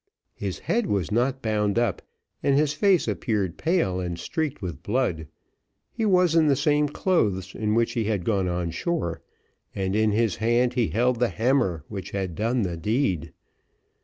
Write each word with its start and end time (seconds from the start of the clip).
His 0.33 0.57
head 0.57 0.87
was 0.87 1.11
not 1.11 1.43
bound 1.43 1.77
up, 1.77 2.01
and 2.41 2.55
his 2.57 2.73
face 2.73 3.07
appeared 3.07 3.59
pale 3.59 3.99
and 3.99 4.17
streaked 4.17 4.59
with 4.59 4.81
blood. 4.81 5.27
He 5.91 6.05
was 6.07 6.33
in 6.33 6.47
the 6.47 6.55
same 6.55 6.89
clothes 6.89 7.53
in 7.53 7.75
which 7.75 7.91
he 7.91 8.05
had 8.05 8.25
gone 8.25 8.47
on 8.49 8.71
shore, 8.71 9.21
and 9.75 9.95
in 9.95 10.11
his 10.11 10.37
hand 10.37 10.73
he 10.73 10.87
held 10.87 11.19
the 11.19 11.29
hammer 11.29 11.83
which 11.87 12.09
had 12.17 12.33
done 12.33 12.63
the 12.63 12.77
deed. 12.77 13.31